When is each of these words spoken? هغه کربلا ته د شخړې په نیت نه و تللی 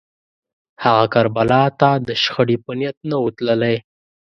هغه 0.83 1.05
کربلا 1.13 1.63
ته 1.79 1.89
د 2.07 2.09
شخړې 2.23 2.57
په 2.63 2.71
نیت 2.79 2.97
نه 3.09 3.17
و 3.23 3.27
تللی 3.37 3.75